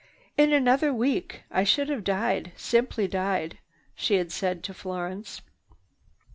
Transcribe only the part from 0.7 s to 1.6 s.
week